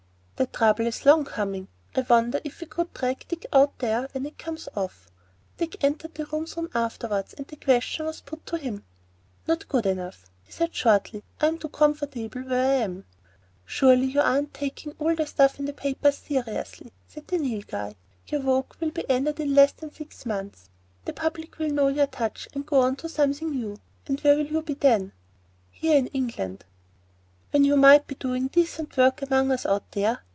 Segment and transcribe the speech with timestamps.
[0.41, 1.67] "That trouble is long coming.
[1.95, 5.07] I wonder if we could drag Dick out there when it comes off?"
[5.59, 8.83] Dick entered the room soon afterwards, and the question was put to him.
[9.47, 11.21] "Not good enough," he said shortly.
[11.39, 13.05] "I'm too comf'y where I am."
[13.67, 17.93] "Surely you aren't taking all the stuff in the papers seriously?" said the Nilghai.
[18.25, 22.47] "Your vogue will be ended in less than six months,—the public will know your touch
[22.55, 25.11] and go on to something new,—and where will you be then?"
[25.69, 26.65] "Here, in England."
[27.51, 30.21] "When you might be doing decent work among us out there?